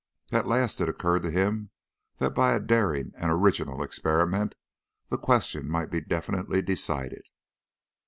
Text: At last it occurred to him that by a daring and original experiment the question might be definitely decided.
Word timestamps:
At 0.31 0.47
last 0.47 0.81
it 0.81 0.89
occurred 0.89 1.21
to 1.21 1.29
him 1.29 1.69
that 2.17 2.31
by 2.33 2.53
a 2.55 2.59
daring 2.59 3.11
and 3.15 3.29
original 3.31 3.83
experiment 3.83 4.55
the 5.09 5.17
question 5.19 5.69
might 5.69 5.91
be 5.91 6.01
definitely 6.01 6.63
decided. 6.63 7.25